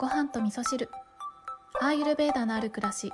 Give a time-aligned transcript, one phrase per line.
[0.00, 0.88] ご飯と味噌汁。
[1.78, 3.12] アーユルベーダのある暮らし。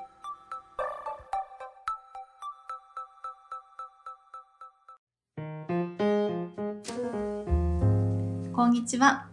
[8.53, 9.27] こんにちは、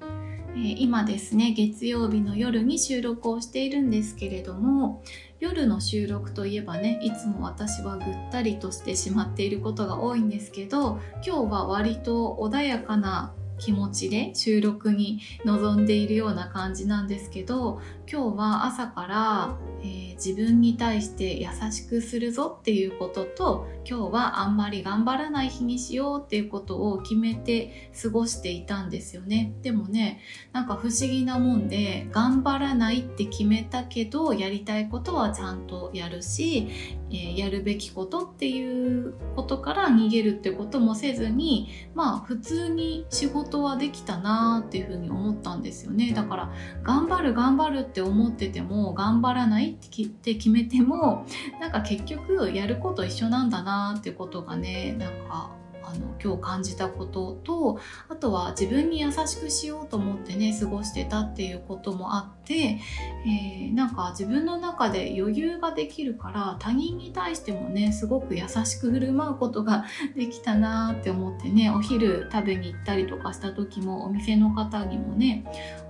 [0.56, 5.04] え今ですね月曜日の夜に収録をしているんですけれども
[5.40, 13.32] 夜の収録といえばねいつも私はぐったりとしてしまっていることが多いんですけど今日は割と穏やかな
[13.64, 17.80] 気持ちで収録に臨んでいるような感じなんですけど
[18.12, 29.54] 今日は朝から、えー自分に対して優しくするぞっていうことと今日はあんまり頑張らない日にしようっていうことを決めて過ごしていたんですよね。
[29.62, 30.22] でもね
[30.54, 36.70] なんか不思議なもんで頑張らないって決めたけどやりたいことはちゃんとやるし、
[37.10, 46.14] えーやるべきことっていうことから逃げるってこともせずにまあ普通に仕事はできたなーっていうふうに思ったんですよね。
[46.14, 51.26] だから頑張る頑張るって思ってても頑張らないってきって決めても
[51.60, 55.52] なんか結局やること一緒なんだなーってことがねなんか
[55.86, 57.80] あの今日感じたことと
[58.10, 62.80] あとは自分に優しくしようと思ってね過ごしてたっていうこともあって、
[63.26, 75.46] えーなんか自分の中で余裕ができるから他人に対してもねすごく優しく振る舞うことができたなって思ってねお昼食べに行ったりとかした時もお店の方にもね、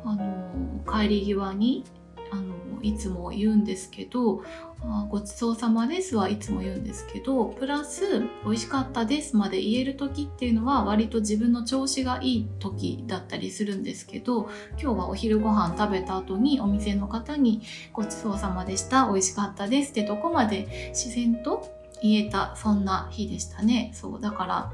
[0.05, 1.83] あの帰り際に
[2.83, 4.43] いつも言うんですけど
[5.09, 17.61] 「ごちそうさまです」はいつも言うんですけどプラス「美味しかったです」まで言える時っていうのは割と自分の調子がいい時だったりするんですけど今日はお昼ご飯食べた後にお店の方に
[17.93, 23.91] 「ごちそうさまでした美味しかったです」ってとこまで自然と言えたそんな日でしたね。
[23.93, 24.73] そうだから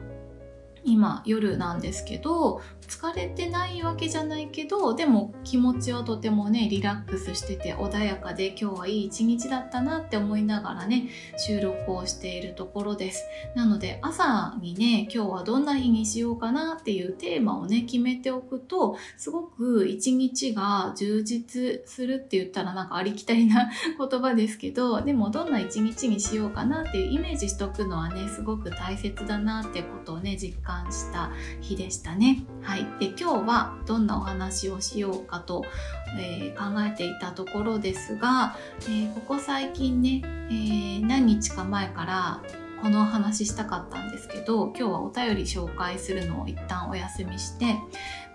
[0.84, 13.26] 今夜なんですけど疲れてないわけじゃないけどでも気持ちはとてもねリラックスしてて穏やかで今日はいい一日だったなって思いながらね収録をしているところです。
[13.56, 31.32] なので朝にね今日はどんな日にしようかなっていうテーマをね決めておくとすごく一日が充実するって言ったらなんかありきたりな 言葉ですけどでもどんな一日にしようかなっていうイメージしとくのはねすごく大切だなってことをね実感感した
[31.62, 32.44] 日でしたね。
[32.62, 35.66] はい、で今日はどんなお話をしようかと、
[36.20, 42.42] えー考えていたところですが、えーここ最近ね、えー何日か前から
[42.82, 47.76] このお話したかったんですけど今日はお便り紹介するのを一旦お休みして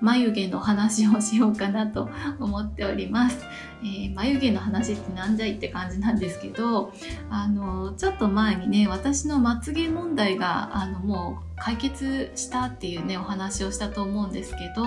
[0.01, 3.39] 眉毛の話をしようかなと思っております。
[3.83, 6.93] えー眉毛の話ってなんじゃいって感じなんですけど
[7.31, 14.85] あのちょっと前にね私のまつげ問題があのもう解決したっていうねお話をしたと思うんですけど、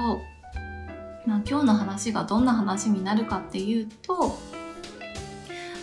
[1.25, 4.37] まあ、今日の話がどんな話になるかっていうと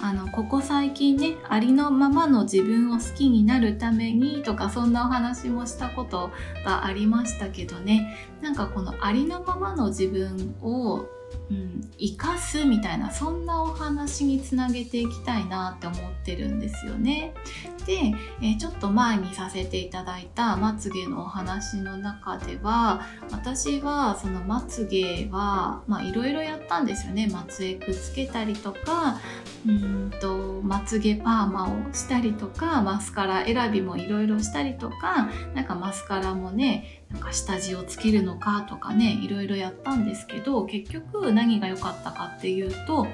[0.04, 6.30] あのここ最近ねありのままの自分を好きになるためにとかそんなお話もしたこと
[6.62, 8.14] がありましたけどね。
[8.42, 11.06] なんかこのありのままの自分を
[11.50, 17.34] うん、生かすみたいなそんなお話につなげていきたいなって思ってるんですよね。
[17.86, 27.28] で、えちょっと前にさせていただいたまつげのお話の中では私はそのまつげはまあいろいろやったんですよね。
[27.30, 29.20] まつエクつけたりとか
[29.66, 43.06] うんとまつげパーマをしたりとかマスカラ選びもいろいろしたりとかなんかマスカラもねなんか下地をつけるのかとかねいろいろやったんですけど結局何が良かったかっていうと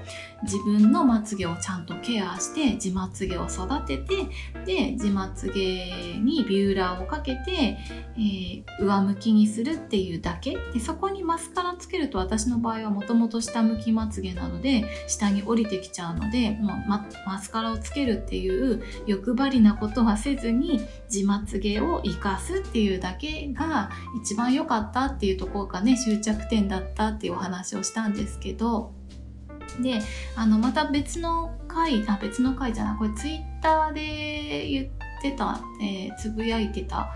[0.42, 4.16] 自分のまつげをちゃんとケアして地まつげを育てて
[4.64, 7.78] で地まつげにビューラーをかけて、
[8.16, 8.50] えー
[8.80, 10.56] 上向きにするっていうだけ。
[10.72, 23.88] でそこにマスカラつけると私の場合はもともと下向きまつげなので下に降りてきちゃうのでもうママスカラをつけるっていう欲張りなことはせずに地まつげを生かすっていうだけが
[24.22, 28.92] 一番良かったっていうところがね終着点だったっていうお話をしたんですけど。
[29.80, 30.00] で
[30.34, 37.08] あのまた別の回あ別の回じゃないこれツイッターで言ってた、えーつぶやいてた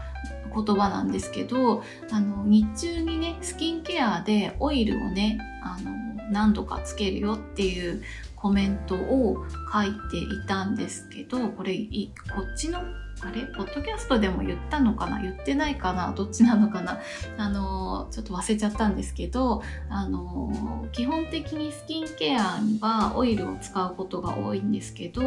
[0.54, 1.82] 言葉なんですけど
[2.12, 5.90] あの日中にねスキンケアでオイルをねあの
[6.30, 8.02] 何度かつけるよっていう
[8.44, 9.38] コメントを
[9.72, 13.46] 書いていたんですけどこれこっちのあれ？
[13.56, 15.18] ポッドキャストでも言ったのかな？
[15.22, 16.12] 言ってないかな？
[16.12, 17.00] どっちなのかな？
[17.38, 25.22] あのちょっと忘れちゃったんですけどあの基本的にスキンケアにはオイルを使うことが多いんですけど、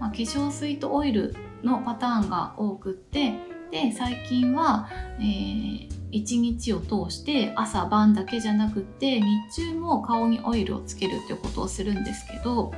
[0.00, 3.34] まあ、化粧水とオイルのパターンが多くって
[3.70, 4.88] で最近は、
[5.18, 9.26] えー1日を通して朝晩だけじゃなくって日
[9.56, 12.72] 中も顔にオイルをつけるっていうことをするんですけど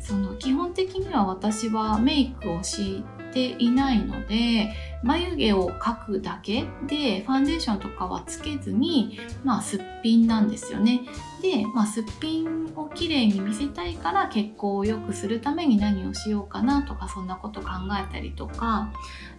[0.00, 4.72] その基本的には私はメイクをしていないので
[5.02, 11.00] 眉毛を描くだけでファンデーションとかはつけずに、まあ、すっぴんなんですよね。
[11.40, 17.68] で、まあ、すっぴんをきれいに見せたいから血行を良くするために何をしようかなとかそんなこと考
[17.98, 18.92] えたりとか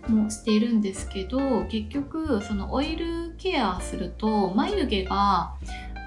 [0.08, 5.54] もしているんですけど結局そのオイルケアすると眉毛が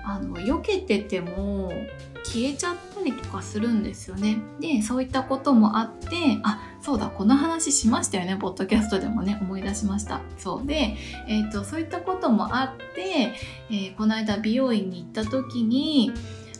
[0.04, 1.72] あの避けてても
[2.24, 4.38] 消えちゃったりとかするんですよね。
[4.60, 10.20] でそういったこともあってあそうだこの話しましたよねポッドキャストでもね思い出しました。
[10.36, 10.96] そうで、
[11.26, 13.32] えーと、そういったこともあって、
[13.70, 16.12] えー、この間美容院に行った時に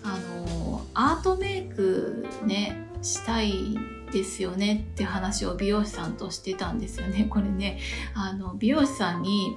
[0.03, 3.77] あのアートメイクねしたい
[4.13, 7.25] ですよねって話を美容師さんとしてたんですよね。
[7.29, 7.79] これね
[8.15, 9.55] あの美容師さんに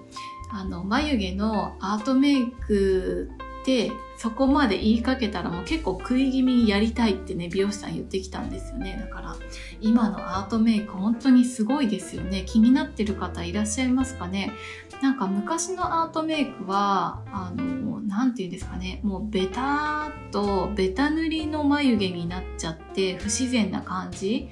[0.52, 3.32] あの眉毛のアートメイク
[3.68, 8.98] でそこまで言いかけたらもう結構食い気味にやりたいってね美容師さん言ってきたんですよね。
[8.98, 9.36] だから
[9.82, 12.44] 今のアートメイク本当にすごいですよね。
[12.48, 14.54] 気になってる方いらっしゃいますかね？
[15.02, 19.02] なんか昔のアートメイクはあの何て言うんですかね。
[19.04, 24.48] もうベターっとベタ塗りの眉毛になっちゃって不自然な感じ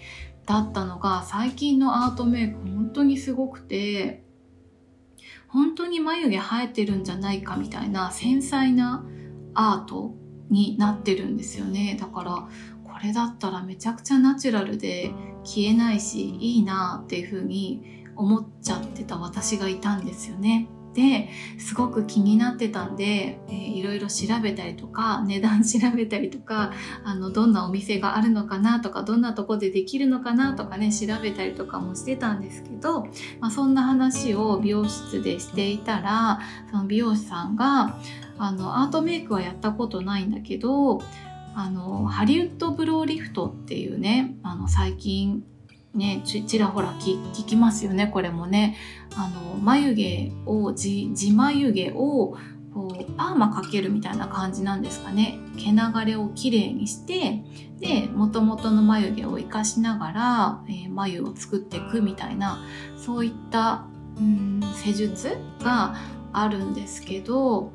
[0.46, 4.25] だったのが最近のアートメイク本当にすごくて
[5.56, 9.06] 本当に眉毛生えてるんじゃないかみたいな繊細な
[9.54, 10.14] アート
[10.50, 11.98] になってるんですよね。
[11.98, 12.50] だから
[12.84, 15.14] これだったらめちゃくちゃナチュラルで
[15.46, 20.68] 消えないしいいなっていう風に思っちゃってた私がいたんですよね。
[20.96, 26.72] ですごく気になってたんで、えー、いろいろ調べたりとか値段調べたりとか
[27.04, 33.04] あのどんなお店があるのかなとかどんなとこでできるのかなとかね調べたりとかもしてたんですけど、
[33.40, 36.40] まあ、そんな話を美容室でしていたら
[36.72, 38.00] その美容師さんが
[38.38, 41.02] あのアートメイクはやったことないんだけど
[41.58, 45.44] あのハリウッドブローリフトっていうねあの最近
[45.96, 48.78] ねちらほら聞きますよねこれもね。
[49.16, 52.38] あの眉毛を地眉毛を
[52.74, 55.40] こうパーマかけるみたいな感じなんですかね。
[55.58, 57.44] 毛流れをきれいにして
[57.80, 62.60] で元々の眉毛を生かしながら、えー、眉を作っていくみたいな
[62.98, 63.86] そういった
[64.18, 65.96] うん施術が
[66.34, 67.72] あるんですけど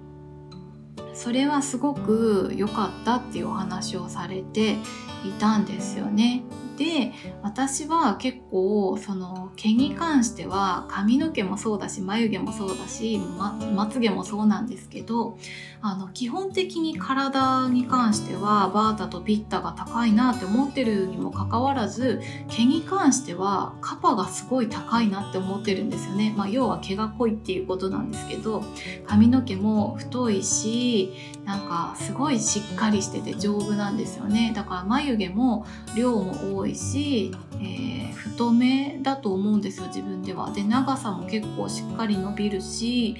[1.15, 4.77] それはすごく良かったっていうお話をされて
[5.25, 6.43] いたんですよね。
[6.81, 7.13] で
[7.43, 15.37] 私は結構その毛に関しては髪の毛もそうだし眉毛もそうだし、ま、まつ毛もそうなんですけど
[15.83, 28.65] あの基本的に体に関してはバータとピッタが高いなって思ってるにもかかわらず毛に関してはカパがすごい高いなって思ってるんですよね、まあ、要は毛が濃いっていうことなんですけど
[29.07, 31.13] 髪の毛も太いし
[31.51, 35.67] なんかすごいしっかりしてて丈夫なんですよねだから眉毛も
[35.97, 40.53] 量も多いし、えー、太めだと思うんですよ自分では。
[40.53, 43.17] で長さも結構しっかり伸びるし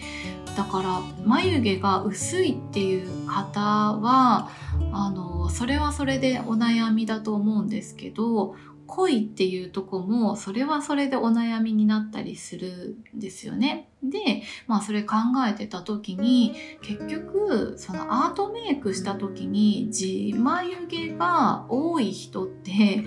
[0.57, 4.49] だから眉毛が薄いっていう方は
[4.93, 8.55] あのそれはそれでお悩みだと思うんですけど
[8.87, 13.90] 濃いっていうとこもそれはそれでお悩みになったりするんですよね。
[14.03, 15.17] で、まあそれ考
[15.49, 23.05] えてた時に結局そのアートメイクした時に自眉毛が多い人って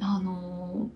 [0.00, 0.90] あの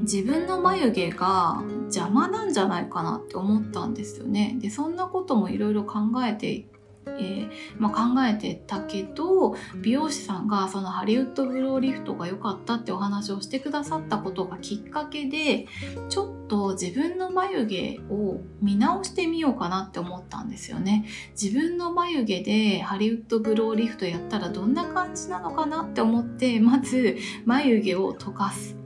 [0.00, 4.56] 自分の眉毛が邪魔なんじゃないかなって思ったんですよね。
[4.58, 6.66] でそんなこともいろいろ考えて
[7.06, 15.66] えー、まあ、考えてたけど美容師さんがそのハリウッドブローリフトが良かったってお話をしてくださったことがきっかけで
[16.08, 21.06] ちょっと自分の眉毛を見直してみようかなって思ったんですよね。
[21.40, 28.76] 自分の眉毛でハリウッドブローリフトやったらどんな感じなのかなって思ってまず眉毛を溶かす。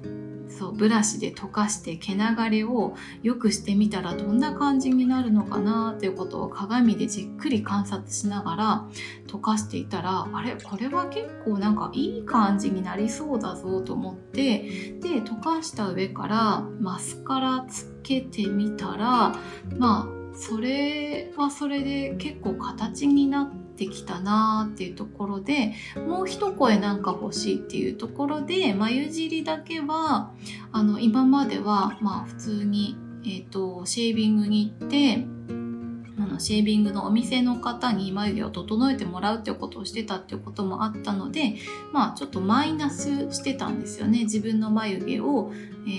[0.58, 8.88] そうブラシで溶かして毛流れを良くしてみたらどんな感じになるのかなっていうことを鏡でじっくり観察しながら
[9.28, 10.56] 溶かしていたらあれ？
[10.56, 14.58] これは結構なんかいい感じになりそうだぞと思って
[15.00, 19.34] で溶かした上からマスカラつけてみたら
[19.76, 30.32] まあそれはそれで結構形になってきたなっていうところでもう一声なんか欲しいっていうところで眉尻だけは
[30.72, 35.24] あの今まではまあ普通に、えーと、シェービングに行って
[36.38, 41.56] のシェービングのお店の方に眉毛を整えてもらうっていうことをしてたっていうこともあったので
[41.92, 44.20] まあちょっとマイナスしてたんですよね。
[44.20, 45.52] 自分の眉毛を、
[45.86, 45.90] え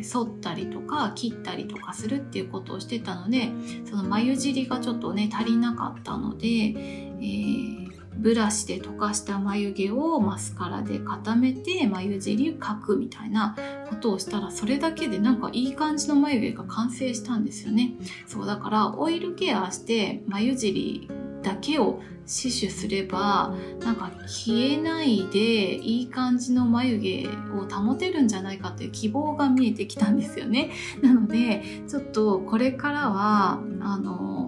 [0.00, 3.50] ー、剃ったりとか切ったりとかするっていうことをしてたので
[3.84, 7.81] その眉尻がちょっとね足りなかったので、えー
[8.22, 13.56] ブラシで溶かした眉毛をマスカラで固めて眉尻を描くみたいな
[13.90, 17.94] ことをしたらそれだけでなんかいい感じの眉毛が完成したんですよね。
[18.26, 21.08] そうだからオイルケアして眉尻
[21.42, 30.70] だけを死守すればなんか消えないでいい感じの眉毛を保てるんじゃないかっていう希望が見えてきたんですよね。
[31.02, 34.41] なのでちょっとこれからはあの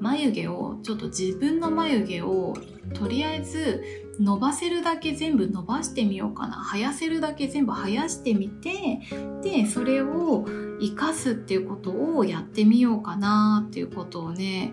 [0.00, 2.56] 眉毛をちょっと自分の眉毛を
[2.94, 3.82] とりあえず
[4.18, 6.62] 伸ばせるだけ全部伸ばしてみようかな。
[6.72, 9.00] 生やせるだけ全部生やしてみて
[9.42, 10.44] でそれを
[10.80, 14.72] 生かすっていうことをやってみようかなっていうことをね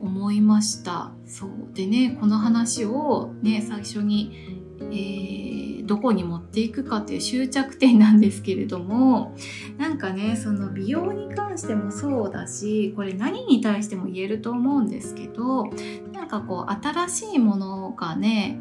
[0.00, 1.12] 思いました。
[1.26, 1.50] そう。
[1.74, 9.34] でねこの話をね最初に、えー、どこに持っていくかっていう終着点なんですけれども
[9.76, 15.66] なんかねその美容に関してもそうだしこれ何に対しても言えると思うんですけど
[16.12, 18.58] なんかこう新しいものがね、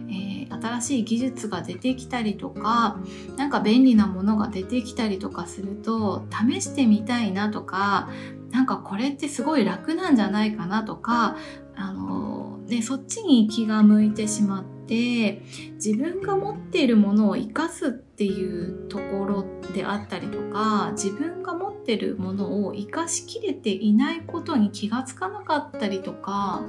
[0.49, 2.97] えー、新しい技術が出てきたりとか
[3.35, 8.09] なんか便利なものが出てきたりとかすると試してみたいなとか
[8.51, 11.35] なんかこれってすごい楽なんじゃないかなとか
[11.79, 12.26] あの、
[12.67, 15.41] ね、そっちに気が向いてしまって
[15.75, 26.63] 自分が持っているものを生かすっていうところであったりとか自分が持ってるものを生かしきれていないことに気がつかなかったりとか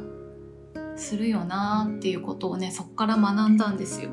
[0.98, 4.10] するよなっていうことをねそっから学んだんですよ。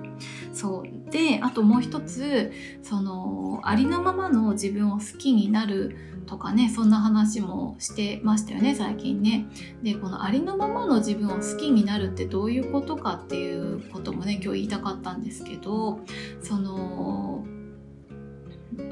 [0.53, 2.51] そうであともう一つ
[2.81, 9.45] そのありのままの自分を好きになるとかねそんな話もしてましたよね最近ね。
[9.83, 15.99] でこのありのままの自分を好きになるってどういうことかっていうこともね今日言いたかったんですけど
[16.41, 17.45] その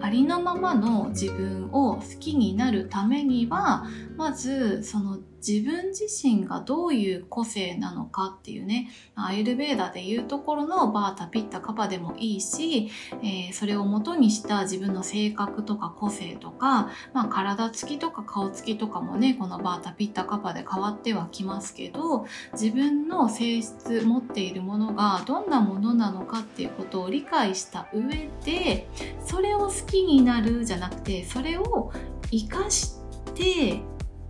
[0.02, 12.90] ありのままの自分を好きになるためにはまずその自分自身がどういう個性なのかっていうねアイルベーダでいうところのバータピッタカパでもいいし、
[13.22, 28.88] えー、それを元にした自分の性格とか個性とか、まあ、体つきとか顔つきとかもねこのバータピッタカパで変わってはきますけど自分の性質持っているものがどんなものなのかっていうことを理解した上で
[29.26, 31.92] それを好きになるじゃなくてそれを
[32.32, 32.98] 生かし
[33.36, 33.82] て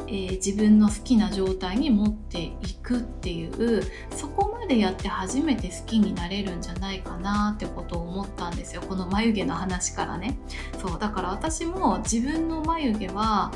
[0.07, 8.81] えー、自分の好きな状態に持っていくっていうそこまでやって初めて好きになれるんじゃないかなってことを思ったんですよ。
[8.81, 10.37] この眉毛の話からね。
[10.79, 13.51] そうだから私も自分の眉毛は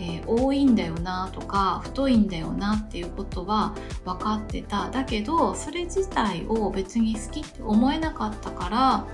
[0.00, 4.90] えー、多いんだよなとか太いんだよなっていうことは分かってた。
[4.90, 9.06] だけどそれ自体を別に好きって思えなかったから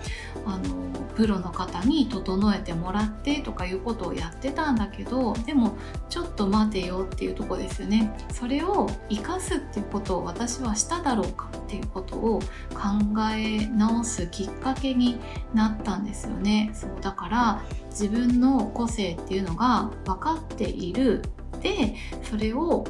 [0.47, 5.77] あのプロの方に整えてもらってとかいうことをやってたんだけどでも
[6.09, 8.15] ちょっと待てよっていうとこですよね。
[8.33, 12.41] それを生かすっていうことを私はしただろうかっていうことを
[12.71, 15.19] 考え直すきっかけに
[15.53, 16.71] なったんですよね。
[16.75, 17.63] そうだから
[17.99, 21.23] 自分の個性っていうのが分かっている
[21.63, 22.87] でそれを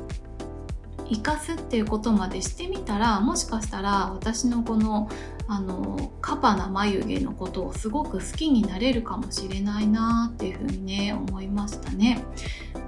[1.09, 5.09] 生かすっていうことまでしてみたらもしかしたら私のこの
[5.49, 12.25] あのカパな眉毛のことをすごく好きになれるかもしれないなっていうふうにね思いましたね。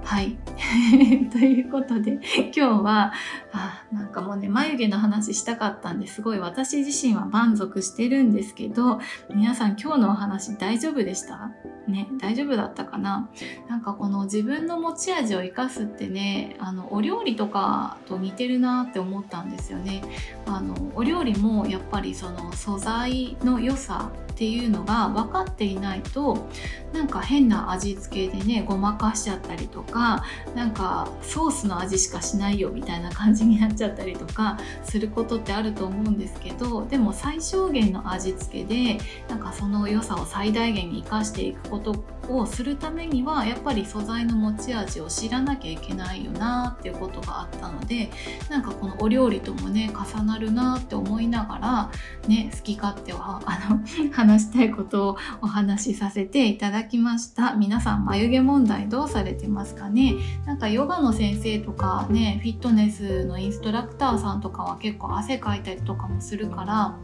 [0.03, 0.37] はい。
[1.31, 3.13] ということで今日は
[3.51, 8.99] あなんかもうね眉毛の話したかったんですごい私自身は満足してるんですけど
[9.33, 11.51] 皆さん今日のお話大丈夫でした？
[11.87, 13.29] ね大丈夫だったかな？
[13.67, 20.01] なんかこの自分の持ち味を生かすってねあのお料理とかと似てるなって思ったんですよね。
[20.45, 26.47] あのお料理もやっぱりその素材の良さっていうのが分かっていないと
[26.93, 30.23] なんか変な味付けでねごまかしちゃったりとかか
[30.55, 48.11] なんかソースの味しかしないよみたいな感じになっちゃったりとかすることってあると思うんですけどでも最小限の味付けでなんかその良さを最大限に生かしていくことをするためにはやっぱり素材の持ち味を知らなきゃいけないよなっていうことがあったので
[48.49, 51.91] なんかこのお料理ともね重なるなって思いながら
[52.27, 53.79] ね好き勝手をあの
[54.13, 57.55] 話したいことをお話しさせていただきました。
[57.55, 66.97] 皆さん眉毛問題どうされてますかねなんかヨガの先生とかねフィットネスのインストラクターさんとかは結構汗かいたりとかもするから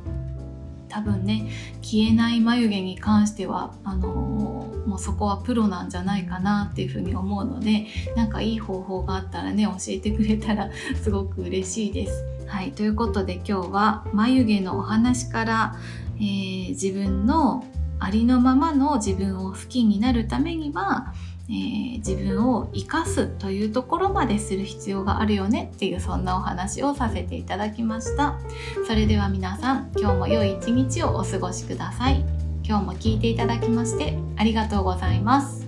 [0.89, 1.49] 多分ね
[1.81, 10.69] 消えない眉毛に関してはあのもうそこはプロなんじゃないかなっていうふうに思うのでなんかいい方法があったらね教えてくれたら
[11.01, 12.23] すごく嬉しいです。
[12.47, 15.75] はい、ということで今日は眉毛のお話から、
[16.17, 17.65] えー、自分の
[17.99, 21.13] ありのままの自分を好きになるためには
[21.47, 28.39] えー、自分を生かすというところまでする必要があるよねっていうそんなお話をさせていただきました。
[28.87, 32.25] それでは皆さん今日も良い一日をお過ごしください。
[32.63, 35.64] 今日も聞いていただきましてありがとうございます。